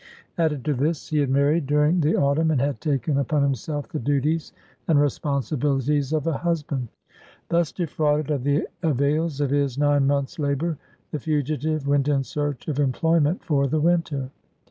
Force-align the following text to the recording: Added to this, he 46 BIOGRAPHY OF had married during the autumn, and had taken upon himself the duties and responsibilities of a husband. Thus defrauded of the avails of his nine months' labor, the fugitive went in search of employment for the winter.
Added 0.35 0.65
to 0.65 0.73
this, 0.73 1.09
he 1.09 1.17
46 1.17 1.17
BIOGRAPHY 1.17 1.19
OF 1.19 1.21
had 1.21 1.29
married 1.29 1.67
during 1.67 1.99
the 2.01 2.15
autumn, 2.17 2.49
and 2.49 2.59
had 2.59 2.81
taken 2.81 3.19
upon 3.19 3.43
himself 3.43 3.87
the 3.87 3.99
duties 3.99 4.51
and 4.87 4.99
responsibilities 4.99 6.11
of 6.11 6.25
a 6.25 6.37
husband. 6.39 6.87
Thus 7.49 7.71
defrauded 7.71 8.31
of 8.31 8.43
the 8.43 8.67
avails 8.81 9.41
of 9.41 9.51
his 9.51 9.77
nine 9.77 10.07
months' 10.07 10.39
labor, 10.39 10.79
the 11.11 11.19
fugitive 11.19 11.87
went 11.87 12.07
in 12.07 12.23
search 12.23 12.67
of 12.67 12.79
employment 12.79 13.43
for 13.43 13.67
the 13.67 13.79
winter. 13.79 14.31